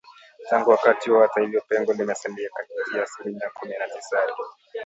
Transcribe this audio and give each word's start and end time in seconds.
Tangu 0.49 0.69
wakati 0.69 1.09
huo 1.09 1.19
hata 1.21 1.41
hivyo 1.41 1.61
pengo 1.67 1.93
limesalia 1.93 2.49
kati 2.49 2.97
ya 2.97 3.03
asilimia 3.03 3.49
kumi 3.49 3.73
na 3.79 3.87
tisa 3.89 4.17
hadi 4.19 4.33